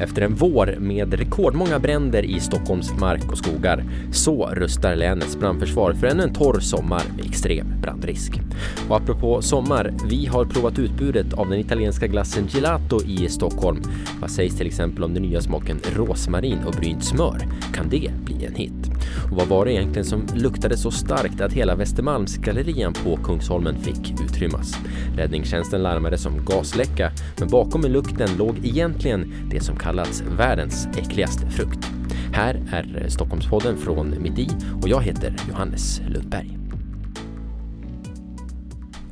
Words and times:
Efter 0.00 0.22
en 0.22 0.34
vår 0.34 0.76
med 0.80 1.14
rekordmånga 1.14 1.78
bränder 1.78 2.22
i 2.22 2.40
Stockholms 2.40 2.92
mark 3.00 3.32
och 3.32 3.38
skogar 3.38 3.84
så 4.12 4.46
rustar 4.46 4.96
länets 4.96 5.38
brandförsvar 5.38 5.92
för 5.92 6.06
ännu 6.06 6.22
en 6.22 6.34
torr 6.34 6.60
sommar 6.60 7.02
med 7.16 7.26
extrem 7.26 7.80
brandrisk. 7.80 8.40
Och 8.88 8.96
apropå 8.96 9.42
sommar, 9.42 9.94
vi 10.08 10.26
har 10.26 10.44
provat 10.44 10.78
utbudet 10.78 11.32
av 11.32 11.50
den 11.50 11.58
italienska 11.58 12.06
glassen 12.06 12.46
gelato 12.46 13.00
i 13.04 13.28
Stockholm. 13.28 13.82
Vad 14.20 14.30
sägs 14.30 14.56
till 14.56 14.66
exempel 14.66 15.04
om 15.04 15.14
den 15.14 15.22
nya 15.22 15.40
smaken 15.40 15.80
rosmarin 15.96 16.58
och 16.66 16.74
brynt 16.74 17.04
smör? 17.04 17.38
Kan 17.74 17.88
det 17.88 18.10
bli 18.24 18.44
en 18.46 18.54
hit? 18.54 18.75
Och 19.30 19.36
vad 19.36 19.48
var 19.48 19.64
det 19.64 19.72
egentligen 19.72 20.04
som 20.04 20.26
luktade 20.34 20.76
så 20.76 20.90
starkt 20.90 21.40
att 21.40 21.52
hela 21.52 21.74
Västermalmsgallerian 21.74 22.92
på 22.92 23.16
Kungsholmen 23.16 23.76
fick 23.76 24.20
utrymmas? 24.20 24.78
Räddningstjänsten 25.16 25.82
larmade 25.82 26.18
som 26.18 26.44
gasläcka, 26.44 27.10
men 27.38 27.48
bakom 27.48 27.80
lukten 27.80 28.28
låg 28.38 28.56
egentligen 28.62 29.32
det 29.50 29.60
som 29.60 29.76
kallats 29.76 30.22
världens 30.38 30.88
äckligaste 30.98 31.50
frukt. 31.50 31.86
Här 32.32 32.54
är 32.72 33.08
Stockholmspodden 33.08 33.76
från 33.76 34.22
mitt 34.22 34.38
i 34.38 34.48
och 34.82 34.88
jag 34.88 35.02
heter 35.02 35.36
Johannes 35.48 36.00
Lundberg. 36.08 36.65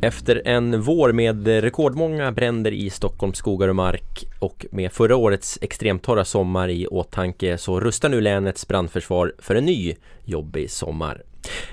Efter 0.05 0.43
en 0.45 0.81
vår 0.81 1.13
med 1.13 1.47
rekordmånga 1.47 2.33
bränder 2.33 2.73
i 2.73 2.91
Stockholms 2.91 3.39
skogar 3.39 3.69
och 3.69 3.77
mark 3.77 4.25
och 4.39 4.67
med 4.71 4.93
förra 4.93 5.17
årets 5.17 5.59
extremt 5.63 6.03
torra 6.03 6.25
sommar 6.25 6.69
i 6.69 6.87
åtanke 6.87 7.59
så 7.59 7.81
rustar 7.81 8.09
nu 8.09 8.21
länets 8.21 8.69
brandförsvar 8.69 9.35
för 9.39 9.55
en 9.55 9.65
ny 9.65 9.95
jobbig 10.25 10.71
sommar. 10.71 11.23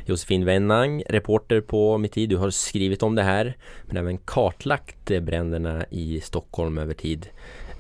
Josefin 0.06 0.46
Wennang, 0.46 1.04
reporter 1.10 1.62
på 1.62 1.98
Mitt 1.98 2.18
i, 2.18 2.26
du 2.26 2.38
har 2.38 2.50
skrivit 2.50 3.04
om 3.04 3.16
det 3.16 3.24
här 3.24 3.58
men 3.86 3.98
även 3.98 4.18
kartlagt 4.18 5.06
bränderna 5.22 5.86
i 5.90 6.22
Stockholm 6.22 6.78
över 6.78 6.94
tid. 6.94 7.28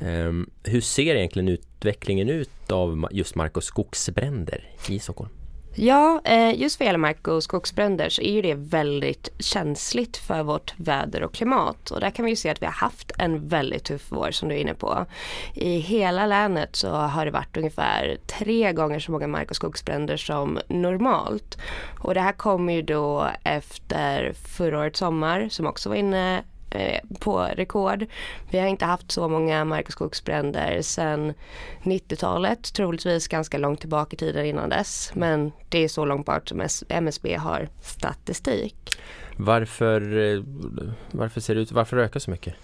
Ehm, 0.01 0.49
hur 0.63 0.81
ser 0.81 1.15
egentligen 1.15 1.49
utvecklingen 1.49 2.29
ut 2.29 2.71
av 2.71 3.07
just 3.11 3.35
mark 3.35 3.57
och 3.57 3.63
skogsbränder 3.63 4.69
i 4.89 4.99
Stockholm? 4.99 5.29
Ja, 5.75 6.21
eh, 6.23 6.61
just 6.61 6.79
vad 6.79 6.85
gäller 6.85 6.99
mark 6.99 7.27
och 7.27 7.43
skogsbränder 7.43 8.09
så 8.09 8.21
är 8.21 8.31
ju 8.31 8.41
det 8.41 8.53
väldigt 8.53 9.29
känsligt 9.39 10.17
för 10.17 10.43
vårt 10.43 10.73
väder 10.77 11.23
och 11.23 11.33
klimat. 11.33 11.91
Och 11.91 11.99
där 11.99 12.09
kan 12.09 12.25
vi 12.25 12.31
ju 12.31 12.35
se 12.35 12.49
att 12.49 12.61
vi 12.61 12.65
har 12.65 12.73
haft 12.73 13.11
en 13.17 13.47
väldigt 13.47 13.83
tuff 13.83 14.05
vår 14.09 14.31
som 14.31 14.49
du 14.49 14.55
är 14.55 14.59
inne 14.59 14.73
på. 14.73 15.05
I 15.53 15.77
hela 15.77 16.25
länet 16.25 16.75
så 16.75 16.91
har 16.91 17.25
det 17.25 17.31
varit 17.31 17.57
ungefär 17.57 18.17
tre 18.27 18.73
gånger 18.73 18.99
så 18.99 19.11
många 19.11 19.27
mark 19.27 19.49
och 19.49 19.55
skogsbränder 19.55 20.17
som 20.17 20.59
normalt. 20.67 21.57
Och 21.99 22.13
det 22.13 22.21
här 22.21 22.33
kommer 22.33 22.73
ju 22.73 22.81
då 22.81 23.27
efter 23.43 24.33
förra 24.33 24.79
årets 24.79 24.99
sommar 24.99 25.49
som 25.49 25.67
också 25.67 25.89
var 25.89 25.95
inne 25.95 26.43
på 27.19 27.39
rekord. 27.39 28.05
Vi 28.49 28.59
har 28.59 28.67
inte 28.67 28.85
haft 28.85 29.11
så 29.11 29.27
många 29.27 29.65
mark 29.65 29.85
och 29.85 29.91
skogsbränder 29.91 30.81
sedan 30.81 31.33
90-talet, 31.83 32.73
troligtvis 32.73 33.27
ganska 33.27 33.57
långt 33.57 33.79
tillbaka 33.79 34.13
i 34.15 34.17
tiden 34.17 34.45
innan 34.45 34.69
dess. 34.69 35.11
Men 35.15 35.51
det 35.69 35.83
är 35.83 35.87
så 35.87 36.05
långt 36.05 36.25
bort 36.25 36.49
som 36.49 36.67
MSB 36.89 37.35
har 37.35 37.69
statistik. 37.81 38.75
Varför, 39.37 40.17
eh, 40.17 40.43
varför 41.11 41.41
ser 41.41 41.55
det 41.55 41.61
ut, 41.61 41.71
varför 41.71 41.97
ökar 41.97 42.19
så 42.19 42.31
mycket? 42.31 42.55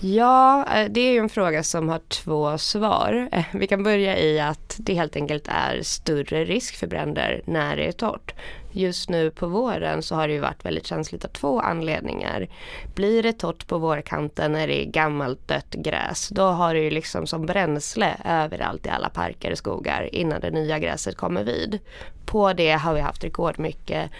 Ja, 0.00 0.66
eh, 0.76 0.90
det 0.90 1.00
är 1.00 1.12
ju 1.12 1.18
en 1.18 1.28
fråga 1.28 1.62
som 1.62 1.88
har 1.88 1.98
två 1.98 2.58
svar. 2.58 3.28
Vi 3.52 3.66
kan 3.66 3.82
börja 3.82 4.18
i 4.18 4.40
att 4.40 4.76
det 4.78 4.94
helt 4.94 5.16
enkelt 5.16 5.48
är 5.48 5.82
större 5.82 6.44
risk 6.44 6.76
för 6.76 6.86
bränder 6.86 7.42
när 7.44 7.76
det 7.76 7.86
är 7.86 7.92
torrt. 7.92 8.34
Just 8.76 9.08
nu 9.08 9.30
på 9.30 9.46
våren 9.46 10.02
så 10.02 10.14
har 10.14 10.28
det 10.28 10.34
ju 10.34 10.40
varit 10.40 10.64
väldigt 10.64 10.86
känsligt 10.86 11.24
av 11.24 11.28
två 11.28 11.60
anledningar. 11.60 12.48
Blir 12.94 13.22
det 13.22 13.32
torrt 13.32 13.66
på 13.66 13.78
vårkanten 13.78 14.52
när 14.52 14.66
det 14.66 14.84
är 14.84 14.90
gammalt 14.90 15.48
dött 15.48 15.70
gräs 15.70 16.28
då 16.28 16.42
har 16.42 16.74
det 16.74 16.80
ju 16.80 16.90
liksom 16.90 17.26
som 17.26 17.46
bränsle 17.46 18.16
överallt 18.24 18.86
i 18.86 18.88
alla 18.88 19.08
parker 19.08 19.50
och 19.50 19.58
skogar 19.58 20.14
innan 20.14 20.40
det 20.40 20.50
nya 20.50 20.78
gräset 20.78 21.16
kommer 21.16 21.44
vid. 21.44 21.78
På 22.26 22.52
det 22.52 22.72
har 22.72 22.94
vi 22.94 23.00
haft 23.00 23.24
rekordmycket 23.24 24.10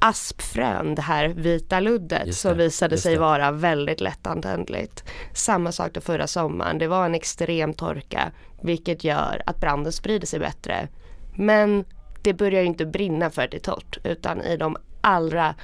aspfrön, 0.00 0.94
det 0.94 1.02
här 1.02 1.28
vita 1.28 1.80
luddet, 1.80 2.26
det, 2.26 2.32
som 2.32 2.56
visade 2.56 2.98
sig 2.98 3.16
vara 3.16 3.50
väldigt 3.50 4.00
lättantändligt. 4.00 5.04
Samma 5.32 5.72
sak 5.72 5.92
då 5.92 6.00
förra 6.00 6.26
sommaren, 6.26 6.78
det 6.78 6.86
var 6.86 7.06
en 7.06 7.14
extrem 7.14 7.74
torka 7.74 8.32
vilket 8.62 9.04
gör 9.04 9.42
att 9.46 9.60
branden 9.60 9.92
sprider 9.92 10.26
sig 10.26 10.40
bättre. 10.40 10.88
Men 11.36 11.84
det 12.24 12.34
börjar 12.34 12.62
inte 12.62 12.86
brinna 12.86 13.30
för 13.30 13.42
att 13.42 13.50
det 13.50 13.56
är 13.56 13.60
torrt 13.60 13.98
utan 14.04 14.42
i 14.42 14.56
de 14.56 14.76
allra, 15.00 15.54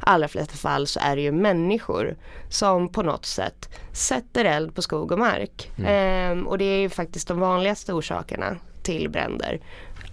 allra 0.00 0.28
flesta 0.28 0.54
fall 0.54 0.86
så 0.86 1.00
är 1.00 1.16
det 1.16 1.22
ju 1.22 1.32
människor 1.32 2.16
som 2.48 2.88
på 2.88 3.02
något 3.02 3.26
sätt 3.26 3.68
sätter 3.92 4.44
eld 4.44 4.74
på 4.74 4.82
skog 4.82 5.12
och 5.12 5.18
mark. 5.18 5.70
Mm. 5.78 5.90
Ehm, 5.90 6.46
och 6.46 6.58
det 6.58 6.64
är 6.64 6.78
ju 6.78 6.88
faktiskt 6.88 7.28
de 7.28 7.40
vanligaste 7.40 7.92
orsakerna 7.92 8.56
till 8.82 9.10
bränder. 9.10 9.60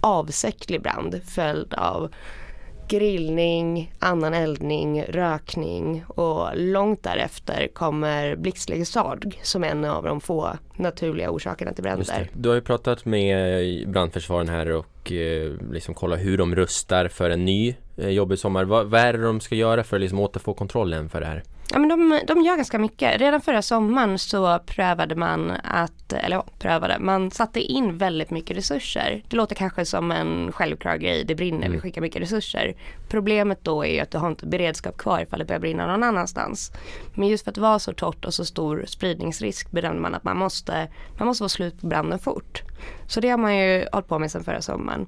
Avsiktlig 0.00 0.82
brand 0.82 1.20
följd 1.34 1.74
av 1.74 2.14
grillning, 2.88 3.92
annan 3.98 4.34
eldning, 4.34 5.02
rökning 5.02 6.04
och 6.08 6.48
långt 6.54 7.02
därefter 7.02 7.68
kommer 7.72 8.36
blixtlegesarg 8.36 9.40
som 9.42 9.64
en 9.64 9.84
av 9.84 10.04
de 10.04 10.20
få 10.20 10.50
naturliga 10.76 11.30
orsakerna 11.30 11.72
till 11.72 11.82
bränder. 11.82 12.30
Du 12.32 12.48
har 12.48 12.56
ju 12.56 12.62
pratat 12.62 13.04
med 13.04 13.88
brandförsvaren 13.88 14.48
här 14.48 14.70
och 14.70 15.12
eh, 15.12 15.52
liksom 15.72 15.94
kolla 15.94 16.16
hur 16.16 16.38
de 16.38 16.54
rustar 16.54 17.08
för 17.08 17.30
en 17.30 17.44
ny 17.44 17.74
eh, 17.96 18.08
jobbig 18.08 18.38
sommar. 18.38 18.64
Vad, 18.64 18.86
vad 18.86 19.00
är 19.00 19.12
det 19.12 19.22
de 19.22 19.40
ska 19.40 19.54
göra 19.54 19.84
för 19.84 19.96
att 19.96 20.00
liksom 20.00 20.20
återfå 20.20 20.54
kontrollen 20.54 21.08
för 21.08 21.20
det 21.20 21.26
här? 21.26 21.42
Ja 21.70 21.78
men 21.78 21.88
de, 21.88 22.20
de 22.26 22.42
gör 22.42 22.56
ganska 22.56 22.78
mycket. 22.78 23.20
Redan 23.20 23.40
förra 23.40 23.62
sommaren 23.62 24.18
så 24.18 24.58
prövade 24.58 25.14
man 25.14 25.52
att, 25.64 26.12
eller 26.12 26.36
ja, 26.36 26.46
prövade, 26.58 26.98
man 26.98 27.30
satte 27.30 27.60
in 27.60 27.98
väldigt 27.98 28.30
mycket 28.30 28.56
resurser. 28.56 29.22
Det 29.28 29.36
låter 29.36 29.54
kanske 29.54 29.84
som 29.84 30.10
en 30.10 30.52
självklar 30.52 30.96
grej, 30.96 31.24
det 31.24 31.34
brinner, 31.34 31.66
mm. 31.66 31.72
vi 31.72 31.80
skickar 31.80 32.00
mycket 32.00 32.22
resurser. 32.22 32.74
Problemet 33.08 33.64
då 33.64 33.84
är 33.84 34.02
att 34.02 34.10
du 34.10 34.18
har 34.18 34.28
inte 34.28 34.46
beredskap 34.46 34.96
kvar 34.96 35.20
ifall 35.20 35.38
det 35.38 35.44
börjar 35.44 35.60
brinna 35.60 35.86
någon 35.86 36.02
annanstans. 36.02 36.72
Men 37.14 37.28
just 37.28 37.44
för 37.44 37.50
att 37.50 37.54
det 37.54 37.60
var 37.60 37.78
så 37.78 37.92
torrt 37.92 38.24
och 38.24 38.34
så 38.34 38.44
stor 38.44 38.84
spridningsrisk 38.86 39.70
bedömde 39.70 40.00
man 40.00 40.14
att 40.14 40.24
man 40.24 40.36
måste, 40.36 40.88
man 41.18 41.26
måste 41.26 41.44
få 41.44 41.48
slut 41.48 41.80
på 41.80 41.86
branden 41.86 42.18
fort. 42.18 42.62
Så 43.06 43.20
det 43.20 43.28
har 43.28 43.38
man 43.38 43.56
ju 43.56 43.86
hållit 43.92 44.08
på 44.08 44.18
med 44.18 44.30
sedan 44.30 44.44
förra 44.44 44.62
sommaren. 44.62 45.06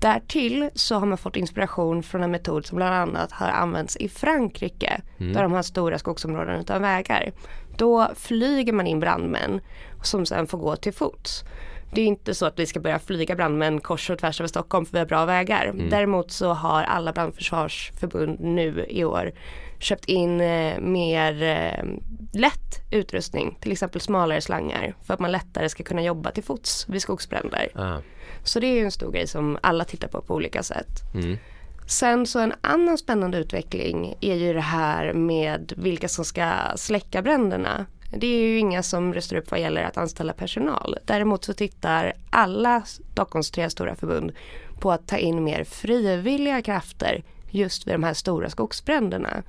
Därtill 0.00 0.70
så 0.74 0.94
har 0.94 1.06
man 1.06 1.18
fått 1.18 1.36
inspiration 1.36 2.02
från 2.02 2.22
en 2.22 2.30
metod 2.30 2.66
som 2.66 2.76
bland 2.76 2.94
annat 2.94 3.32
har 3.32 3.48
använts 3.48 3.96
i 3.96 4.08
Frankrike. 4.08 5.00
Mm. 5.18 5.32
Där 5.32 5.42
de 5.42 5.52
har 5.52 5.62
stora 5.62 5.98
skogsområden 5.98 6.60
utan 6.60 6.82
vägar. 6.82 7.32
Då 7.76 8.08
flyger 8.14 8.72
man 8.72 8.86
in 8.86 9.00
brandmän 9.00 9.60
som 10.02 10.26
sen 10.26 10.46
får 10.46 10.58
gå 10.58 10.76
till 10.76 10.92
fots. 10.92 11.44
Det 11.94 12.00
är 12.00 12.06
inte 12.06 12.34
så 12.34 12.46
att 12.46 12.58
vi 12.58 12.66
ska 12.66 12.80
börja 12.80 12.98
flyga 12.98 13.34
brandmän 13.34 13.80
kors 13.80 14.10
och 14.10 14.18
tvärs 14.18 14.40
över 14.40 14.48
Stockholm 14.48 14.86
för 14.86 14.92
vi 14.92 14.98
har 14.98 15.06
bra 15.06 15.24
vägar. 15.24 15.64
Mm. 15.64 15.90
Däremot 15.90 16.30
så 16.30 16.52
har 16.52 16.82
alla 16.82 17.12
brandförsvarsförbund 17.12 18.40
nu 18.40 18.86
i 18.88 19.04
år 19.04 19.32
köpt 19.78 20.04
in 20.04 20.40
eh, 20.40 20.80
mer 20.80 21.42
eh, 21.42 21.84
lätt 22.32 22.90
utrustning, 22.90 23.58
till 23.60 23.72
exempel 23.72 24.00
smalare 24.00 24.40
slangar 24.40 24.94
för 25.02 25.14
att 25.14 25.20
man 25.20 25.32
lättare 25.32 25.68
ska 25.68 25.82
kunna 25.82 26.02
jobba 26.02 26.30
till 26.30 26.44
fots 26.44 26.88
vid 26.88 27.02
skogsbränder. 27.02 27.68
Ah. 27.74 27.98
Så 28.44 28.60
det 28.60 28.66
är 28.66 28.74
ju 28.74 28.84
en 28.84 28.90
stor 28.90 29.12
grej 29.12 29.26
som 29.26 29.58
alla 29.62 29.84
tittar 29.84 30.08
på 30.08 30.22
på 30.22 30.34
olika 30.34 30.62
sätt. 30.62 31.14
Mm. 31.14 31.38
Sen 31.86 32.26
så 32.26 32.38
en 32.38 32.52
annan 32.60 32.98
spännande 32.98 33.38
utveckling 33.38 34.14
är 34.20 34.34
ju 34.34 34.52
det 34.52 34.60
här 34.60 35.12
med 35.12 35.72
vilka 35.76 36.08
som 36.08 36.24
ska 36.24 36.52
släcka 36.76 37.22
bränderna. 37.22 37.86
Det 38.10 38.26
är 38.26 38.40
ju 38.40 38.58
inga 38.58 38.82
som 38.82 39.14
röstar 39.14 39.36
upp 39.36 39.50
vad 39.50 39.60
gäller 39.60 39.82
att 39.82 39.96
anställa 39.96 40.32
personal. 40.32 40.96
Däremot 41.04 41.44
så 41.44 41.52
tittar 41.52 42.12
alla 42.30 42.82
Stockholms 42.82 43.50
tre 43.50 43.70
stora 43.70 43.94
förbund 43.94 44.32
på 44.80 44.92
att 44.92 45.08
ta 45.08 45.16
in 45.16 45.44
mer 45.44 45.64
frivilliga 45.64 46.62
krafter 46.62 47.22
just 47.50 47.86
vid 47.86 47.94
de 47.94 48.04
här 48.04 48.14
stora 48.14 48.50
skogsbränderna. 48.50 49.42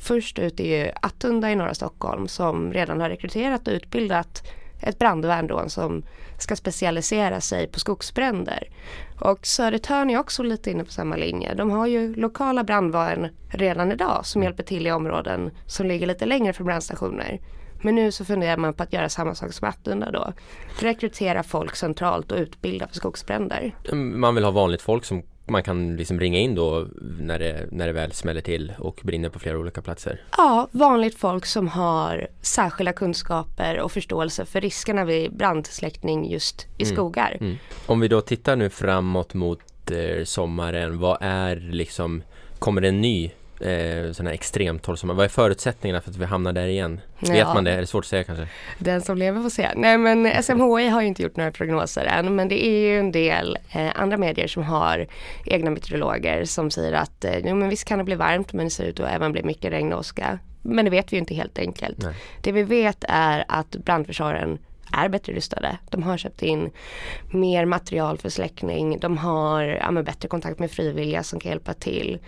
Först 0.00 0.38
ut 0.38 0.60
är 0.60 0.84
ju 0.84 0.90
Attunda 1.02 1.50
i 1.50 1.56
norra 1.56 1.74
Stockholm 1.74 2.28
som 2.28 2.72
redan 2.72 3.00
har 3.00 3.08
rekryterat 3.08 3.68
och 3.68 3.74
utbildat 3.74 4.42
ett 4.80 4.98
brandvärn 4.98 5.46
då 5.46 5.68
som 5.68 6.04
ska 6.38 6.56
specialisera 6.56 7.40
sig 7.40 7.66
på 7.66 7.80
skogsbränder. 7.80 8.68
Och 9.20 9.46
Södertörn 9.46 10.10
är 10.10 10.18
också 10.18 10.42
lite 10.42 10.70
inne 10.70 10.84
på 10.84 10.90
samma 10.90 11.16
linje. 11.16 11.54
De 11.54 11.70
har 11.70 11.86
ju 11.86 12.14
lokala 12.14 12.64
brandvärn 12.64 13.28
redan 13.48 13.92
idag 13.92 14.26
som 14.26 14.42
hjälper 14.42 14.62
till 14.62 14.86
i 14.86 14.92
områden 14.92 15.50
som 15.66 15.86
ligger 15.86 16.06
lite 16.06 16.26
längre 16.26 16.52
från 16.52 16.66
brandstationer. 16.66 17.40
Men 17.84 17.94
nu 17.94 18.12
så 18.12 18.24
funderar 18.24 18.56
man 18.56 18.74
på 18.74 18.82
att 18.82 18.92
göra 18.92 19.08
samma 19.08 19.34
sak 19.34 19.52
som 19.52 19.68
Attunda 19.68 20.10
då. 20.10 20.32
Rekrytera 20.80 21.42
folk 21.42 21.76
centralt 21.76 22.32
och 22.32 22.38
utbilda 22.38 22.86
för 22.86 22.94
skogsbränder. 22.94 23.74
Man 23.92 24.34
vill 24.34 24.44
ha 24.44 24.50
vanligt 24.50 24.82
folk 24.82 25.04
som 25.04 25.22
man 25.46 25.62
kan 25.62 25.96
liksom 25.96 26.20
ringa 26.20 26.38
in 26.38 26.54
då 26.54 26.86
när 27.20 27.38
det, 27.38 27.68
när 27.70 27.86
det 27.86 27.92
väl 27.92 28.12
smäller 28.12 28.40
till 28.40 28.72
och 28.78 29.00
brinner 29.02 29.28
på 29.28 29.38
flera 29.38 29.58
olika 29.58 29.82
platser? 29.82 30.20
Ja, 30.36 30.68
vanligt 30.70 31.18
folk 31.18 31.46
som 31.46 31.68
har 31.68 32.28
särskilda 32.40 32.92
kunskaper 32.92 33.80
och 33.80 33.92
förståelse 33.92 34.44
för 34.44 34.60
riskerna 34.60 35.04
vid 35.04 35.36
brandsläckning 35.36 36.30
just 36.30 36.66
i 36.78 36.82
mm. 36.82 36.94
skogar. 36.94 37.36
Mm. 37.40 37.56
Om 37.86 38.00
vi 38.00 38.08
då 38.08 38.20
tittar 38.20 38.56
nu 38.56 38.70
framåt 38.70 39.34
mot 39.34 39.90
eh, 39.90 40.24
sommaren, 40.24 40.98
vad 40.98 41.18
är 41.20 41.56
liksom, 41.56 42.22
kommer 42.58 42.80
det 42.80 42.88
en 42.88 43.00
ny 43.00 43.30
eh, 43.60 44.12
sån 44.12 44.26
här 44.26 44.32
extremtorr 44.32 44.96
sommar. 44.96 45.14
Vad 45.14 45.24
är 45.24 45.28
förutsättningarna 45.28 46.00
för 46.00 46.10
att 46.10 46.16
vi 46.16 46.24
hamnar 46.24 46.52
där 46.52 46.66
igen? 46.66 47.00
Ja. 47.18 47.32
Vet 47.32 47.46
man 47.46 47.64
det? 47.64 47.72
Är 47.72 47.80
det 47.80 47.86
svårt 47.86 48.04
att 48.04 48.08
säga 48.08 48.24
kanske? 48.24 48.48
Den 48.78 49.02
som 49.02 49.18
lever 49.18 49.42
får 49.42 49.50
se. 49.50 49.68
Nej 49.76 49.98
men 49.98 50.42
SMHI 50.42 50.88
har 50.88 51.00
ju 51.00 51.06
inte 51.06 51.22
gjort 51.22 51.36
några 51.36 51.50
prognoser 51.50 52.04
än 52.04 52.36
men 52.36 52.48
det 52.48 52.66
är 52.66 52.78
ju 52.80 52.98
en 52.98 53.12
del 53.12 53.58
eh, 53.72 53.90
andra 53.94 54.16
medier 54.16 54.46
som 54.46 54.62
har 54.62 55.06
egna 55.44 55.70
meteorologer 55.70 56.44
som 56.44 56.70
säger 56.70 56.92
att 56.92 57.24
eh, 57.24 57.38
jo, 57.44 57.54
men 57.54 57.68
visst 57.68 57.84
kan 57.84 57.98
det 57.98 58.04
bli 58.04 58.14
varmt 58.14 58.52
men 58.52 58.66
det 58.66 58.70
ser 58.70 58.84
ut 58.84 59.00
att 59.00 59.10
även 59.10 59.32
bli 59.32 59.42
mycket 59.42 59.72
regn 59.72 59.92
och 59.92 59.98
åska. 59.98 60.38
Men 60.62 60.84
det 60.84 60.90
vet 60.90 61.12
vi 61.12 61.16
ju 61.16 61.20
inte 61.20 61.34
helt 61.34 61.58
enkelt. 61.58 61.98
Nej. 62.02 62.14
Det 62.40 62.52
vi 62.52 62.62
vet 62.62 63.04
är 63.08 63.44
att 63.48 63.70
brandförsvaren 63.70 64.58
är 64.92 65.08
bättre 65.08 65.32
rustade. 65.32 65.78
De 65.90 66.02
har 66.02 66.16
köpt 66.16 66.42
in 66.42 66.70
mer 67.30 67.64
material 67.64 68.18
för 68.18 68.28
släckning. 68.28 68.98
De 68.98 69.18
har 69.18 69.62
ja, 69.62 70.02
bättre 70.02 70.28
kontakt 70.28 70.58
med 70.58 70.70
frivilliga 70.70 71.22
som 71.22 71.40
kan 71.40 71.50
hjälpa 71.50 71.74
till. 71.74 72.18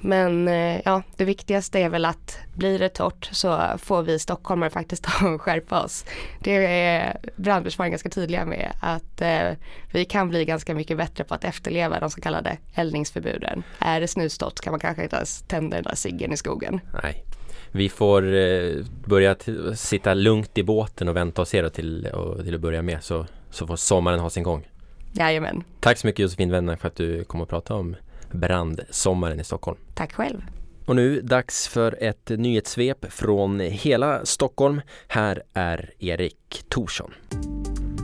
Men 0.00 0.48
eh, 0.48 0.80
ja, 0.84 1.02
det 1.16 1.24
viktigaste 1.24 1.78
är 1.78 1.88
väl 1.88 2.04
att 2.04 2.38
blir 2.54 2.78
det 2.78 2.88
torrt 2.88 3.28
så 3.32 3.78
får 3.78 4.02
vi 4.02 4.18
stockholmare 4.18 4.70
faktiskt 4.70 5.04
ta 5.20 5.28
och 5.28 5.42
skärpa 5.42 5.82
oss. 5.82 6.04
Det 6.40 6.66
är 6.66 7.16
brandförsvaret 7.36 7.92
ganska 7.92 8.08
tydliga 8.08 8.44
med 8.44 8.72
att 8.80 9.20
eh, 9.20 9.50
vi 9.92 10.04
kan 10.04 10.28
bli 10.28 10.44
ganska 10.44 10.74
mycket 10.74 10.96
bättre 10.96 11.24
på 11.24 11.34
att 11.34 11.44
efterleva 11.44 12.00
de 12.00 12.10
så 12.10 12.20
kallade 12.20 12.56
eldningsförbuden. 12.74 13.62
Är 13.78 14.00
det 14.00 14.08
snustorrt 14.08 14.60
kan 14.60 14.70
man 14.70 14.80
kanske 14.80 15.02
inte 15.02 15.16
ens 15.16 15.42
tända 15.42 15.76
den 15.76 15.84
där 15.84 15.94
ciggen 15.94 16.32
i 16.32 16.36
skogen. 16.36 16.80
Nej 17.02 17.24
vi 17.72 17.88
får 17.88 18.34
eh, 18.34 18.84
börja 19.04 19.36
sitta 19.74 20.14
lugnt 20.14 20.58
i 20.58 20.62
båten 20.62 21.08
och 21.08 21.16
vänta 21.16 21.42
och 21.42 21.48
se 21.48 21.62
då 21.62 21.68
till, 21.68 22.06
och, 22.06 22.44
till 22.44 22.54
att 22.54 22.60
börja 22.60 22.82
med 22.82 23.04
så, 23.04 23.26
så 23.50 23.66
får 23.66 23.76
sommaren 23.76 24.20
ha 24.20 24.30
sin 24.30 24.42
gång. 24.42 24.68
Jajamän. 25.12 25.64
Tack 25.80 25.98
så 25.98 26.06
mycket 26.06 26.22
Josefin 26.22 26.50
Wenner 26.50 26.76
för 26.76 26.88
att 26.88 26.96
du 26.96 27.24
kom 27.24 27.40
och 27.40 27.48
pratade 27.48 27.80
om 27.80 27.96
brandsommaren 28.30 29.40
i 29.40 29.44
Stockholm. 29.44 29.78
Tack 29.94 30.12
själv. 30.12 30.40
Och 30.86 30.96
nu 30.96 31.20
dags 31.20 31.68
för 31.68 31.96
ett 32.00 32.28
nyhetssvep 32.28 33.12
från 33.12 33.60
hela 33.60 34.24
Stockholm. 34.24 34.80
Här 35.08 35.42
är 35.52 35.90
Erik 35.98 36.64
Thorsson. 36.68 37.14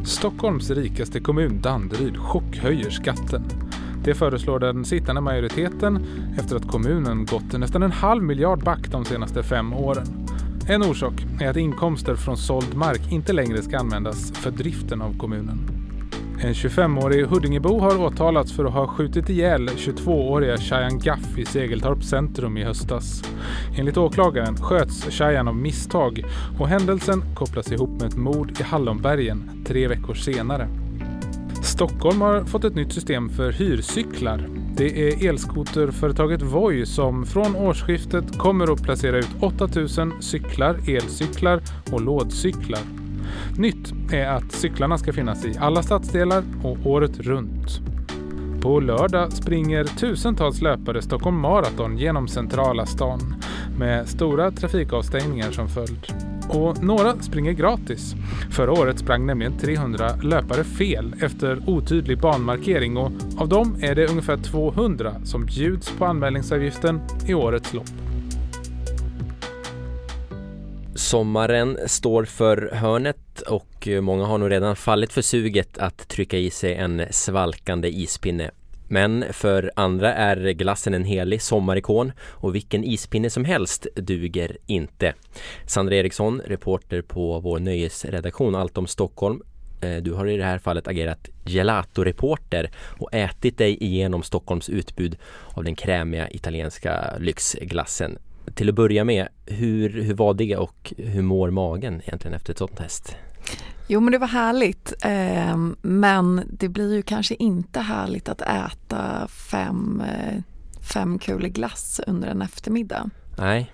Stockholms 0.05 0.71
rikaste 0.71 1.21
kommun, 1.21 1.61
Danderyd, 1.63 2.17
chockhöjer 2.17 2.91
skatten. 2.91 3.43
Det 4.09 4.15
föreslår 4.15 4.59
den 4.59 4.85
sittande 4.85 5.21
majoriteten 5.21 6.07
efter 6.39 6.57
att 6.57 6.69
kommunen 6.69 7.27
gått 7.27 7.53
nästan 7.53 7.83
en 7.83 7.93
halv 7.93 8.23
miljard 8.23 8.65
back 8.65 8.89
de 8.91 9.05
senaste 9.05 9.43
fem 9.43 9.73
åren. 9.73 10.07
En 10.69 10.83
orsak 10.83 11.13
är 11.41 11.51
att 11.51 11.57
inkomster 11.57 12.15
från 12.15 12.37
såld 12.37 12.75
mark 12.75 13.13
inte 13.13 13.33
längre 13.33 13.63
ska 13.63 13.79
användas 13.79 14.33
för 14.33 14.51
driften 14.51 15.03
av 15.03 15.19
kommunen. 15.19 15.59
En 16.41 16.53
25-årig 16.53 17.27
Huddingebo 17.27 17.81
har 17.81 18.01
åtalats 18.01 18.53
för 18.53 18.65
att 18.65 18.73
ha 18.73 18.87
skjutit 18.87 19.31
ihjäl 19.31 19.69
22-åriga 19.69 20.57
Shayan 20.57 20.99
Gaff 20.99 21.39
i 21.39 21.45
Segeltorp 21.45 22.05
centrum 22.05 22.57
i 22.57 22.65
höstas. 22.65 23.23
Enligt 23.79 23.97
åklagaren 23.97 24.57
sköts 24.57 25.11
Shayan 25.11 25.49
av 25.49 25.57
misstag 25.57 26.25
och 26.59 26.69
händelsen 26.69 27.23
kopplas 27.35 27.73
ihop 27.73 27.91
med 27.91 28.03
ett 28.03 28.17
mord 28.17 28.61
i 28.61 28.63
Hallonbergen 28.63 29.65
tre 29.67 29.89
veckor 29.89 30.15
senare. 30.15 30.88
Stockholm 31.63 32.21
har 32.21 32.45
fått 32.45 32.65
ett 32.65 32.75
nytt 32.75 32.93
system 32.93 33.29
för 33.29 33.53
hyrcyklar. 33.53 34.49
Det 34.77 35.09
är 35.09 35.29
elskoterföretaget 35.29 36.43
Voi 36.43 36.87
som 36.87 37.27
från 37.27 37.57
årsskiftet 37.57 38.39
kommer 38.39 38.73
att 38.73 38.83
placera 38.83 39.19
ut 39.19 39.29
8000 39.41 40.13
cyklar, 40.21 40.91
elcyklar 40.91 41.63
och 41.93 42.01
lådcyklar. 42.01 42.81
Nytt 43.59 43.93
är 44.13 44.27
att 44.27 44.53
cyklarna 44.53 44.99
ska 44.99 45.13
finnas 45.13 45.45
i 45.45 45.57
alla 45.61 45.83
stadsdelar 45.83 46.45
och 46.63 46.87
året 46.87 47.19
runt. 47.19 47.81
På 48.63 48.81
lördag 48.81 49.33
springer 49.33 49.85
tusentals 49.85 50.63
löpare 50.63 51.03
Stockholm 51.03 51.41
Marathon 51.41 51.99
genom 51.99 52.29
centrala 52.29 52.87
stan 52.87 53.35
med 53.79 54.09
stora 54.09 54.51
trafikavstängningar 54.51 55.51
som 55.51 55.69
följd. 55.69 56.28
Och 56.49 56.83
några 56.83 57.23
springer 57.23 57.53
gratis. 57.53 58.15
Förra 58.51 58.73
året 58.73 58.99
sprang 58.99 59.27
nämligen 59.27 59.59
300 59.59 60.17
löpare 60.23 60.65
fel 60.65 61.15
efter 61.23 61.59
otydlig 61.67 62.21
banmarkering 62.21 62.97
och 62.97 63.13
av 63.39 63.49
dem 63.49 63.77
är 63.83 63.95
det 63.95 64.07
ungefär 64.11 64.37
200 64.37 65.15
som 65.25 65.47
bjuds 65.47 65.91
på 65.91 66.05
anmälningsavgiften 66.05 67.01
i 67.27 67.35
årets 67.35 67.75
lopp. 67.75 67.89
Sommaren 70.95 71.79
står 71.87 72.25
för 72.25 72.71
hörnet 72.73 73.41
och 73.41 73.89
många 74.03 74.25
har 74.25 74.39
nog 74.39 74.51
redan 74.51 74.77
fallit 74.77 75.13
för 75.13 75.23
suget 75.23 75.79
att 75.79 76.09
trycka 76.09 76.39
i 76.39 76.51
sig 76.51 76.75
en 76.75 77.03
svalkande 77.11 77.89
ispinne. 77.89 78.51
Men 78.89 79.25
för 79.33 79.73
andra 79.77 80.15
är 80.15 80.51
glassen 80.51 80.95
en 80.95 81.05
helig 81.05 81.43
sommarikon 81.43 82.13
och 82.21 82.55
vilken 82.55 82.85
ispinne 82.85 83.31
som 83.31 83.45
helst 83.45 83.87
duger 83.95 84.59
inte. 84.67 85.15
Sandra 85.67 85.95
Eriksson, 85.95 86.43
reporter 86.47 87.03
på 87.03 87.41
vår 87.41 87.59
nöjesredaktion 87.59 88.55
Allt 88.55 88.79
om 88.79 88.87
Stockholm. 88.87 89.43
Eh, 89.81 89.97
du 89.97 90.13
har 90.13 90.27
i 90.27 90.37
det 90.37 90.45
här 90.45 90.59
fallet 90.59 90.89
agerat 90.89 91.29
gelato-reporter 91.45 92.71
och 92.99 93.15
ätit 93.15 93.59
dig 93.59 93.85
igenom 93.85 94.23
Stockholms 94.23 94.69
utbud 94.69 95.17
av 95.55 95.65
den 95.65 95.77
krämiga 95.77 96.31
italienska 96.31 97.17
lyxglassen. 97.19 98.19
Till 98.55 98.69
att 98.69 98.75
börja 98.75 99.05
med, 99.05 99.29
hur, 99.47 100.03
hur 100.03 100.15
var 100.15 100.35
det 100.35 100.57
och 100.57 100.95
hur 100.97 101.23
mår 101.23 101.51
magen 101.51 102.03
egentligen 102.07 102.35
efter 102.35 102.53
ett 102.53 102.59
sånt 102.59 102.77
test? 102.77 103.17
Jo 103.91 104.01
men 104.01 104.13
det 104.13 104.19
var 104.19 104.29
härligt 104.29 104.93
eh, 105.05 105.57
men 105.83 106.43
det 106.51 106.69
blir 106.69 106.95
ju 106.95 107.03
kanske 107.03 107.35
inte 107.35 107.81
härligt 107.81 108.29
att 108.29 108.41
äta 108.41 109.29
fem, 109.29 110.03
eh, 110.07 110.43
fem 110.81 111.19
kulor 111.19 111.49
glass 111.49 112.01
under 112.07 112.29
en 112.29 112.43
eftermiddag. 112.43 113.11
Nej, 113.39 113.73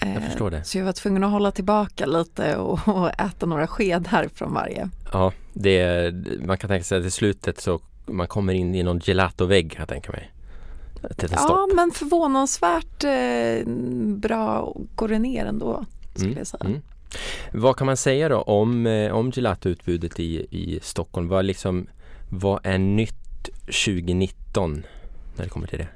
jag 0.00 0.08
eh, 0.08 0.20
förstår 0.20 0.50
det. 0.50 0.64
Så 0.64 0.78
jag 0.78 0.84
var 0.84 0.92
tvungen 0.92 1.24
att 1.24 1.30
hålla 1.30 1.50
tillbaka 1.50 2.06
lite 2.06 2.56
och, 2.56 2.88
och 2.88 3.20
äta 3.20 3.46
några 3.46 3.66
skedar 3.66 4.28
från 4.34 4.54
varje. 4.54 4.88
Ja, 5.12 5.32
det, 5.52 6.14
man 6.46 6.58
kan 6.58 6.68
tänka 6.68 6.84
sig 6.84 6.98
att 6.98 7.04
i 7.04 7.10
slutet 7.10 7.60
så 7.60 7.80
man 8.06 8.26
kommer 8.26 8.52
in 8.52 8.74
i 8.74 8.82
någon 8.82 9.00
gelato-vägg 9.00 9.72
kan 9.72 9.80
jag 9.80 9.88
tänka 9.88 10.12
mig. 10.12 10.32
Ja 11.30 11.68
men 11.74 11.90
förvånansvärt 11.90 13.04
eh, 13.04 13.68
bra 14.06 14.76
går 14.94 15.08
det 15.08 15.18
ner 15.18 15.46
ändå 15.46 15.84
skulle 16.14 16.26
mm, 16.26 16.38
jag 16.38 16.46
säga. 16.46 16.64
Mm. 16.64 16.82
Vad 17.52 17.76
kan 17.76 17.86
man 17.86 17.96
säga 17.96 18.28
då 18.28 18.42
om, 18.42 18.86
eh, 18.86 19.12
om 19.12 19.30
gelato-utbudet 19.30 20.20
i, 20.20 20.46
i 20.50 20.78
Stockholm? 20.82 21.28
Vad, 21.28 21.44
liksom, 21.44 21.86
vad 22.28 22.60
är 22.62 22.78
nytt 22.78 23.50
2019 23.64 24.82
när 25.36 25.44
det 25.44 25.50
kommer 25.50 25.66
till 25.66 25.78
det? 25.78 25.88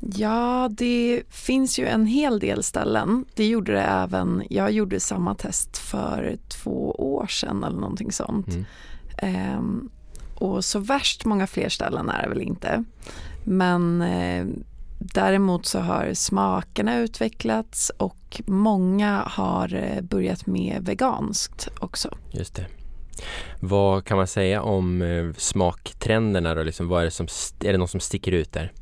Ja, 0.00 0.68
det 0.72 1.22
finns 1.30 1.78
ju 1.78 1.86
en 1.86 2.06
hel 2.06 2.38
del 2.38 2.62
ställen. 2.62 3.24
Det 3.34 3.46
gjorde 3.46 3.72
det 3.72 3.82
även, 3.82 4.42
jag 4.50 4.70
gjorde 4.72 5.00
samma 5.00 5.34
test 5.34 5.78
för 5.78 6.38
två 6.48 6.90
år 6.90 7.26
sedan 7.26 7.64
eller 7.64 7.80
någonting 7.80 8.12
sånt. 8.12 8.48
Mm. 8.48 8.64
Ehm, 9.18 9.90
och 10.34 10.64
så 10.64 10.78
värst 10.78 11.24
många 11.24 11.46
fler 11.46 11.68
ställen 11.68 12.08
är 12.08 12.22
det 12.22 12.28
väl 12.28 12.42
inte. 12.42 12.84
Men 13.44 14.02
eh, 14.02 14.46
Däremot 15.14 15.66
så 15.66 15.78
har 15.78 16.14
smakerna 16.14 16.98
utvecklats 16.98 17.90
och 17.96 18.40
många 18.46 19.22
har 19.26 19.74
eh, 19.74 20.00
börjat 20.02 20.46
med 20.46 20.84
veganskt 20.84 21.68
också. 21.80 22.16
Just 22.30 22.54
det. 22.54 22.66
Vad 23.60 24.04
kan 24.04 24.16
man 24.16 24.26
säga 24.26 24.62
om 24.62 25.02
eh, 25.02 25.32
smaktrenderna 25.36 26.54
då? 26.54 26.62
Liksom, 26.62 26.88
vad 26.88 27.00
är, 27.00 27.04
det 27.04 27.10
som, 27.10 27.26
är 27.64 27.72
det 27.72 27.78
något 27.78 27.90
som 27.90 28.00
sticker 28.00 28.32
ut 28.32 28.52
där? 28.52 28.72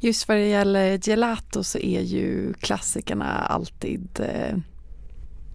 Just 0.00 0.28
vad 0.28 0.36
det 0.36 0.46
gäller 0.46 0.98
gelato 1.08 1.64
så 1.64 1.78
är 1.78 2.00
ju 2.00 2.54
klassikerna 2.54 3.38
alltid, 3.38 4.20
eh, 4.20 4.56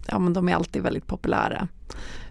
ja 0.08 0.18
men 0.18 0.32
de 0.32 0.48
är 0.48 0.54
alltid 0.54 0.82
väldigt 0.82 1.06
populära. 1.06 1.68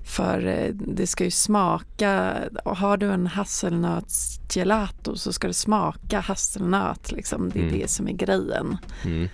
För 0.06 0.48
eh, 0.48 0.70
det 0.74 1.08
ska 1.08 1.24
ju 1.24 1.32
smaka, 1.32 2.36
och 2.66 2.78
har 2.78 2.98
du 2.98 3.12
en 3.12 3.28
hasselnötsgelato 3.28 5.16
så 5.16 5.34
ska 5.34 5.48
det 5.48 5.54
smaka 5.54 6.20
hasselnöt. 6.20 7.12
Liksom. 7.12 7.50
Det 7.50 7.60
är 7.60 7.64
mm. 7.64 7.80
det 7.80 7.88
som 7.88 8.08
är 8.08 8.12
grejen. 8.12 8.78
Mm. 9.04 9.30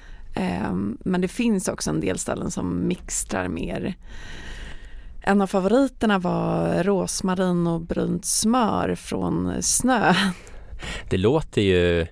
Um, 0.69 0.98
men 1.05 1.21
det 1.21 1.27
finns 1.27 1.67
också 1.67 1.89
en 1.89 2.00
del 2.00 2.19
ställen 2.19 2.51
som 2.51 2.88
mixtrar 2.88 3.48
mer. 3.48 3.95
En 5.21 5.41
av 5.41 5.48
favoriterna 5.48 6.19
var 6.19 6.83
rosmarin 6.83 7.67
och 7.67 7.81
brunt 7.81 8.25
smör 8.25 8.95
från 8.95 9.63
Snö. 9.63 10.13
Det 11.10 11.17
låter 11.17 11.62
ju 11.62 12.07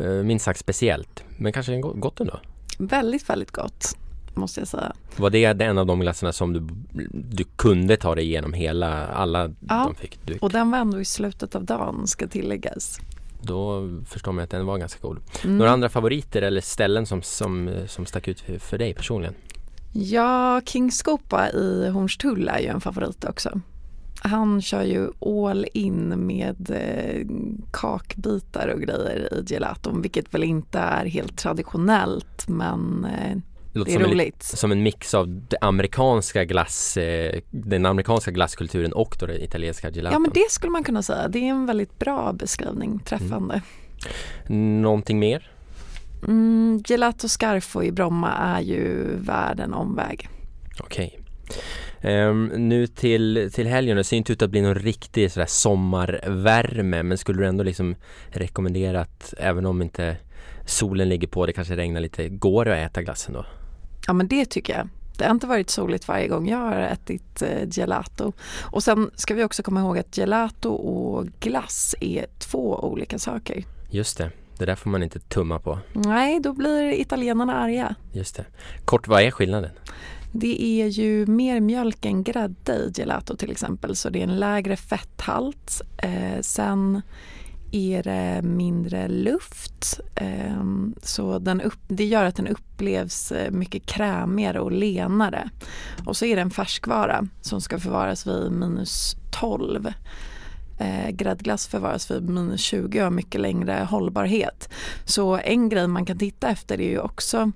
uh, 0.00 0.22
minst 0.22 0.44
sagt 0.44 0.60
speciellt, 0.60 1.24
men 1.38 1.52
kanske 1.52 1.80
gott 1.80 2.20
ändå? 2.20 2.40
Väldigt, 2.78 3.30
väldigt 3.30 3.50
gott 3.50 3.96
måste 4.36 4.60
jag 4.60 4.68
säga. 4.68 4.92
Var 5.16 5.30
det 5.30 5.44
en 5.44 5.78
av 5.78 5.86
de 5.86 6.00
glassarna 6.00 6.32
som 6.32 6.52
du, 6.52 6.66
du 7.12 7.44
kunde 7.44 7.96
ta 7.96 8.14
dig 8.14 8.24
igenom 8.24 8.52
hela, 8.52 9.06
alla 9.06 9.50
ja, 9.68 9.84
de 9.84 9.94
fick? 9.94 10.18
Du... 10.26 10.38
och 10.38 10.50
den 10.50 10.70
var 10.70 10.78
ändå 10.78 11.00
i 11.00 11.04
slutet 11.04 11.54
av 11.54 11.64
dagen 11.64 12.06
ska 12.06 12.26
tilläggas. 12.26 13.00
Då 13.42 13.88
förstår 14.06 14.32
man 14.32 14.44
att 14.44 14.50
den 14.50 14.66
var 14.66 14.78
ganska 14.78 15.08
god. 15.08 15.18
Mm. 15.44 15.58
Några 15.58 15.70
andra 15.70 15.88
favoriter 15.88 16.42
eller 16.42 16.60
ställen 16.60 17.06
som, 17.06 17.22
som, 17.22 17.74
som 17.86 18.06
stack 18.06 18.28
ut 18.28 18.40
för, 18.40 18.58
för 18.58 18.78
dig 18.78 18.94
personligen? 18.94 19.34
Ja, 19.92 20.60
King 20.64 20.92
Skopa 20.92 21.50
i 21.50 21.88
Hornstull 21.88 22.48
är 22.48 22.58
ju 22.58 22.66
en 22.66 22.80
favorit 22.80 23.24
också. 23.24 23.60
han 24.20 24.62
kör 24.62 24.82
ju 24.82 25.10
all 25.20 25.66
in 25.72 26.26
med 26.26 26.70
eh, 26.70 27.26
kakbitar 27.72 28.68
och 28.68 28.80
grejer 28.80 29.34
i 29.34 29.44
gelaton, 29.46 30.02
vilket 30.02 30.34
väl 30.34 30.44
inte 30.44 30.78
är 30.78 31.06
helt 31.06 31.38
traditionellt 31.38 32.48
men 32.48 33.04
eh, 33.04 33.36
det, 33.74 33.84
det 33.84 33.94
är 33.94 33.98
roligt. 33.98 34.48
En, 34.52 34.56
som 34.56 34.72
en 34.72 34.82
mix 34.82 35.14
av 35.14 35.28
det 35.48 35.56
amerikanska 35.60 36.44
glass, 36.44 36.96
eh, 36.96 37.40
den 37.50 37.86
amerikanska 37.86 38.30
glasskulturen 38.30 38.92
och 38.92 39.16
då 39.20 39.26
den 39.26 39.42
italienska 39.42 39.90
gelaton. 39.90 40.12
Ja 40.12 40.18
men 40.18 40.30
det 40.34 40.50
skulle 40.50 40.70
man 40.70 40.84
kunna 40.84 41.02
säga, 41.02 41.28
det 41.28 41.38
är 41.38 41.50
en 41.50 41.66
väldigt 41.66 41.98
bra 41.98 42.32
beskrivning, 42.32 42.98
träffande. 42.98 43.62
Mm. 44.46 44.82
Någonting 44.82 45.18
mer? 45.18 45.50
Mm, 46.26 46.82
gelato 46.86 47.28
Scarfo 47.28 47.82
i 47.82 47.92
Bromma 47.92 48.32
är 48.32 48.60
ju 48.60 49.16
värd 49.16 49.60
en 49.60 49.74
omväg. 49.74 50.28
Okej. 50.80 51.18
Okay. 51.18 51.24
Um, 52.04 52.46
nu 52.46 52.86
till, 52.86 53.50
till 53.54 53.66
helgen, 53.66 53.96
det 53.96 54.04
ser 54.04 54.16
inte 54.16 54.32
ut 54.32 54.42
att 54.42 54.50
bli 54.50 54.62
någon 54.62 54.74
riktig 54.74 55.32
sådär 55.32 55.46
sommarvärme 55.46 57.02
men 57.02 57.18
skulle 57.18 57.42
du 57.42 57.46
ändå 57.46 57.64
liksom 57.64 57.94
rekommendera 58.28 59.00
att 59.00 59.34
även 59.38 59.66
om 59.66 59.82
inte 59.82 60.16
solen 60.66 61.08
ligger 61.08 61.28
på, 61.28 61.46
det 61.46 61.52
kanske 61.52 61.76
regnar 61.76 62.00
lite, 62.00 62.28
går 62.28 62.64
det 62.64 62.72
att 62.72 62.90
äta 62.90 63.02
glassen 63.02 63.34
då? 63.34 63.46
Ja 64.06 64.12
men 64.12 64.28
det 64.28 64.44
tycker 64.44 64.76
jag. 64.76 64.88
Det 65.18 65.24
har 65.24 65.30
inte 65.30 65.46
varit 65.46 65.70
soligt 65.70 66.08
varje 66.08 66.28
gång 66.28 66.48
jag 66.48 66.58
har 66.58 66.80
ätit 66.80 67.42
eh, 67.42 67.68
gelato. 67.70 68.32
Och 68.60 68.82
sen 68.82 69.10
ska 69.14 69.34
vi 69.34 69.44
också 69.44 69.62
komma 69.62 69.80
ihåg 69.80 69.98
att 69.98 70.16
gelato 70.16 70.70
och 70.70 71.26
glass 71.40 71.94
är 72.00 72.26
två 72.38 72.78
olika 72.78 73.18
saker. 73.18 73.64
Just 73.90 74.18
det. 74.18 74.30
Det 74.58 74.64
där 74.64 74.74
får 74.74 74.90
man 74.90 75.02
inte 75.02 75.18
tumma 75.18 75.58
på. 75.58 75.78
Nej, 75.92 76.40
då 76.40 76.52
blir 76.52 77.00
italienarna 77.00 77.54
arga. 77.54 77.94
Just 78.12 78.36
det. 78.36 78.44
Kort, 78.84 79.08
vad 79.08 79.22
är 79.22 79.30
skillnaden? 79.30 79.70
Det 80.32 80.62
är 80.62 80.86
ju 80.86 81.26
mer 81.26 81.60
mjölk 81.60 82.04
än 82.04 82.22
grädde 82.24 82.72
i 82.72 82.92
gelato 82.96 83.36
till 83.36 83.50
exempel 83.50 83.96
så 83.96 84.10
det 84.10 84.18
är 84.18 84.22
en 84.22 84.40
lägre 84.40 84.76
fetthalt. 84.76 85.82
Eh, 85.96 86.40
sen 86.40 87.02
är 87.74 88.02
det 88.02 88.42
mindre 88.42 89.08
luft 89.08 90.00
ehm, 90.14 90.94
så 91.02 91.38
den 91.38 91.60
upp, 91.60 91.78
det 91.88 92.04
gör 92.04 92.24
att 92.24 92.36
den 92.36 92.46
upplevs 92.46 93.32
eh, 93.32 93.50
mycket 93.50 93.86
krämigare 93.86 94.60
och 94.60 94.72
lenare. 94.72 95.50
Och 96.06 96.16
så 96.16 96.24
är 96.24 96.36
det 96.36 96.42
en 96.42 96.50
färskvara 96.50 97.28
som 97.40 97.60
ska 97.60 97.78
förvaras 97.78 98.26
vid 98.26 98.52
minus 98.52 99.16
12. 99.30 99.92
Eh, 100.78 101.10
gräddglass 101.10 101.66
förvaras 101.66 102.10
vid 102.10 102.28
minus 102.28 102.60
20 102.60 102.98
och 102.98 103.04
har 103.04 103.10
mycket 103.10 103.40
längre 103.40 103.86
hållbarhet. 103.90 104.68
Så 105.04 105.38
en 105.38 105.68
grej 105.68 105.88
man 105.88 106.06
kan 106.06 106.18
titta 106.18 106.48
efter 106.48 106.80
är 106.80 106.90
ju 106.90 106.98
också 106.98 107.52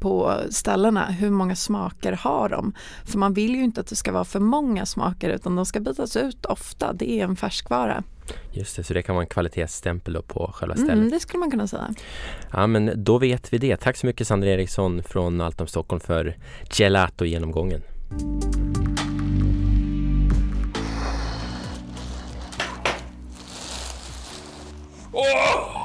på 0.00 0.40
ställena, 0.50 1.06
hur 1.06 1.30
många 1.30 1.56
smaker 1.56 2.12
har 2.12 2.48
de? 2.48 2.72
För 3.04 3.18
man 3.18 3.34
vill 3.34 3.54
ju 3.54 3.64
inte 3.64 3.80
att 3.80 3.86
det 3.86 3.96
ska 3.96 4.12
vara 4.12 4.24
för 4.24 4.40
många 4.40 4.86
smaker 4.86 5.30
utan 5.30 5.56
de 5.56 5.66
ska 5.66 5.80
bytas 5.80 6.16
ut 6.16 6.46
ofta, 6.46 6.92
det 6.92 7.20
är 7.20 7.24
en 7.24 7.36
färskvara. 7.36 8.02
Just 8.52 8.76
det, 8.76 8.84
så 8.84 8.94
det 8.94 9.02
kan 9.02 9.14
vara 9.14 9.22
en 9.22 9.28
kvalitetsstämpel 9.28 10.22
på 10.26 10.50
själva 10.54 10.74
stället? 10.74 10.94
Mm, 10.96 11.10
det 11.10 11.20
skulle 11.20 11.38
man 11.40 11.50
kunna 11.50 11.66
säga. 11.66 11.94
Ja 12.52 12.66
men 12.66 13.04
då 13.04 13.18
vet 13.18 13.52
vi 13.52 13.58
det. 13.58 13.76
Tack 13.76 13.96
så 13.96 14.06
mycket 14.06 14.26
Sandra 14.26 14.48
Eriksson 14.48 15.02
från 15.02 15.40
Allt 15.40 15.70
Stockholm 15.70 16.00
för 16.00 16.36
gelato-genomgången. 16.70 17.82
Oh! 25.12 25.84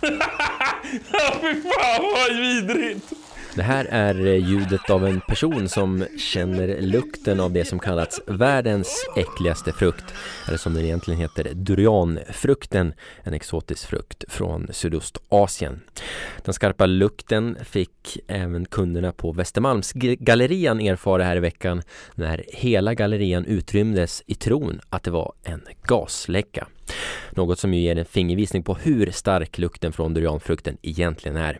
Fy 1.40 1.62
fan 1.62 2.02
vad 2.14 2.36
vidrigt! 2.36 3.17
Det 3.58 3.64
här 3.64 3.84
är 3.84 4.26
eh, 4.26 4.48
ljudet 4.48 4.90
av 4.90 5.06
en 5.06 5.20
person 5.20 5.68
som 5.68 6.04
känner 6.18 6.80
lukten 6.80 7.40
av 7.40 7.52
det 7.52 7.64
som 7.64 7.78
kallats 7.78 8.20
världens 8.26 9.06
äckligaste 9.16 9.72
frukt. 9.72 10.04
Eller 10.48 10.58
som 10.58 10.74
den 10.74 10.84
egentligen 10.84 11.20
heter, 11.20 11.54
durianfrukten, 11.54 12.92
en 13.22 13.34
exotisk 13.34 13.88
frukt 13.88 14.24
från 14.28 14.68
Sydostasien. 14.72 15.80
Den 16.44 16.54
skarpa 16.54 16.86
lukten 16.86 17.56
fick 17.64 18.18
även 18.28 18.64
kunderna 18.66 19.12
på 19.12 19.32
Västermalmsgallerian 19.32 20.80
erfara 20.80 21.24
här 21.24 21.36
i 21.36 21.40
veckan 21.40 21.82
när 22.14 22.44
hela 22.48 22.94
gallerian 22.94 23.44
utrymdes 23.44 24.22
i 24.26 24.34
tron 24.34 24.80
att 24.90 25.02
det 25.02 25.10
var 25.10 25.32
en 25.42 25.62
gasläcka. 25.82 26.68
Något 27.30 27.58
som 27.58 27.74
ju 27.74 27.80
ger 27.80 27.98
en 27.98 28.04
fingervisning 28.04 28.62
på 28.62 28.74
hur 28.74 29.10
stark 29.10 29.58
lukten 29.58 29.92
från 29.92 30.14
durianfrukten 30.14 30.76
egentligen 30.82 31.36
är. 31.36 31.58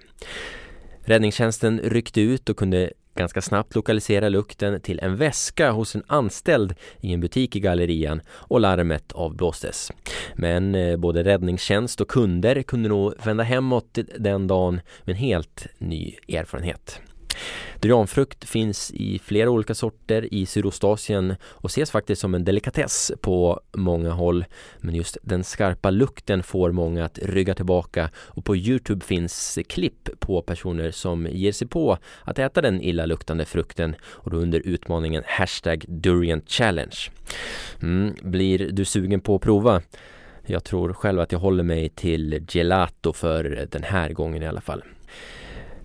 Räddningstjänsten 1.08 1.80
ryckte 1.84 2.20
ut 2.20 2.48
och 2.48 2.56
kunde 2.56 2.90
ganska 3.14 3.42
snabbt 3.42 3.74
lokalisera 3.74 4.28
lukten 4.28 4.80
till 4.80 5.00
en 5.00 5.16
väska 5.16 5.70
hos 5.70 5.94
en 5.94 6.02
anställd 6.06 6.74
i 7.00 7.12
en 7.12 7.20
butik 7.20 7.56
i 7.56 7.60
gallerian 7.60 8.20
och 8.28 8.60
larmet 8.60 9.12
avblåstes. 9.12 9.92
Men 10.34 10.74
eh, 10.74 10.96
både 10.96 11.24
räddningstjänst 11.24 12.00
och 12.00 12.08
kunder 12.08 12.62
kunde 12.62 12.88
nog 12.88 13.14
vända 13.24 13.44
hemåt 13.44 13.98
den 14.18 14.46
dagen 14.46 14.80
med 15.04 15.12
en 15.12 15.20
helt 15.20 15.66
ny 15.78 16.14
erfarenhet. 16.28 17.00
Durianfrukt 17.80 18.44
finns 18.44 18.90
i 18.90 19.18
flera 19.18 19.50
olika 19.50 19.74
sorter 19.74 20.34
i 20.34 20.46
Sydostasien 20.46 21.34
och 21.42 21.70
ses 21.70 21.90
faktiskt 21.90 22.20
som 22.20 22.34
en 22.34 22.44
delikatess 22.44 23.12
på 23.20 23.60
många 23.76 24.10
håll. 24.10 24.44
Men 24.78 24.94
just 24.94 25.18
den 25.22 25.44
skarpa 25.44 25.90
lukten 25.90 26.42
får 26.42 26.72
många 26.72 27.04
att 27.04 27.18
rygga 27.18 27.54
tillbaka 27.54 28.10
och 28.16 28.44
på 28.44 28.56
Youtube 28.56 29.04
finns 29.04 29.58
klipp 29.68 30.08
på 30.18 30.42
personer 30.42 30.90
som 30.90 31.26
ger 31.30 31.52
sig 31.52 31.68
på 31.68 31.98
att 32.24 32.38
äta 32.38 32.60
den 32.60 32.82
illaluktande 32.82 33.44
frukten 33.44 33.96
och 34.02 34.30
då 34.30 34.36
under 34.36 34.60
utmaningen 34.60 35.22
hashtag 35.26 35.84
Durian 35.88 36.42
Challenge. 36.46 36.96
Mm, 37.82 38.14
blir 38.22 38.58
du 38.72 38.84
sugen 38.84 39.20
på 39.20 39.34
att 39.34 39.42
prova? 39.42 39.82
Jag 40.46 40.64
tror 40.64 40.92
själv 40.92 41.20
att 41.20 41.32
jag 41.32 41.38
håller 41.38 41.64
mig 41.64 41.88
till 41.88 42.46
gelato 42.48 43.12
för 43.12 43.66
den 43.70 43.82
här 43.82 44.12
gången 44.12 44.42
i 44.42 44.46
alla 44.46 44.60
fall. 44.60 44.82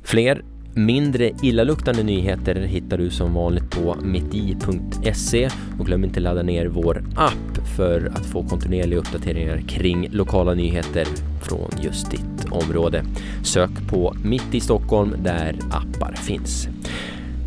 Fler 0.03 0.43
Mindre 0.75 1.31
illaluktande 1.41 2.03
nyheter 2.03 2.55
hittar 2.55 2.97
du 2.97 3.09
som 3.09 3.33
vanligt 3.33 3.69
på 3.71 3.95
mitti.se 4.03 5.49
och 5.79 5.85
glöm 5.85 6.03
inte 6.03 6.19
ladda 6.19 6.43
ner 6.43 6.65
vår 6.65 7.03
app 7.15 7.67
för 7.77 8.11
att 8.15 8.25
få 8.25 8.43
kontinuerliga 8.43 8.99
uppdateringar 8.99 9.61
kring 9.67 10.07
lokala 10.11 10.53
nyheter 10.53 11.07
från 11.41 11.69
just 11.81 12.11
ditt 12.11 12.51
område. 12.51 13.03
Sök 13.43 13.69
på 13.89 14.15
Mitt 14.23 14.55
i 14.55 14.59
Stockholm 14.59 15.15
där 15.23 15.55
appar 15.71 16.13
finns. 16.13 16.67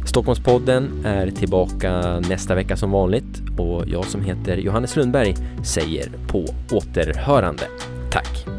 Stockholmspodden 0.07 1.05
är 1.05 1.31
tillbaka 1.31 2.21
nästa 2.21 2.55
vecka 2.55 2.77
som 2.77 2.91
vanligt 2.91 3.43
och 3.59 3.85
jag 3.89 4.05
som 4.05 4.21
heter 4.25 4.57
Johannes 4.57 4.97
Lundberg 4.97 5.35
säger 5.65 6.09
på 6.29 6.45
återhörande. 6.71 7.65
Tack! 8.13 8.56